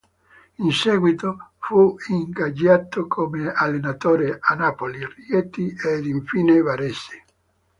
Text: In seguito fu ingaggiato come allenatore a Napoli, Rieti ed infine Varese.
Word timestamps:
In 0.65 0.71
seguito 0.71 1.51
fu 1.59 1.95
ingaggiato 2.09 3.05
come 3.05 3.51
allenatore 3.55 4.39
a 4.41 4.55
Napoli, 4.55 4.97
Rieti 5.05 5.75
ed 5.87 6.07
infine 6.07 6.59
Varese. 6.59 7.25